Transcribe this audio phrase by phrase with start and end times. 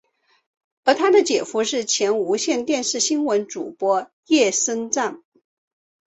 [0.83, 5.21] 而他的姐夫是前无线电视新闻主播叶升瓒。